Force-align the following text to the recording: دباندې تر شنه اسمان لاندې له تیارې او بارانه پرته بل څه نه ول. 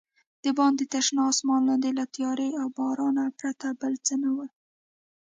دباندې 0.43 0.85
تر 0.93 1.01
شنه 1.07 1.21
اسمان 1.31 1.61
لاندې 1.69 1.89
له 1.99 2.05
تیارې 2.15 2.49
او 2.61 2.67
بارانه 2.77 3.23
پرته 3.39 3.67
بل 3.81 3.93
څه 4.05 4.13
نه 4.23 4.29
ول. 4.35 4.49